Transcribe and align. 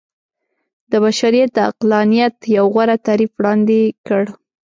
د 0.91 0.93
بشريت 1.05 1.49
د 1.53 1.57
عقلانيت 1.69 2.35
يو 2.55 2.65
غوره 2.73 2.95
تعريف 3.05 3.31
وړاندې 3.35 3.79
کړ. 4.07 4.23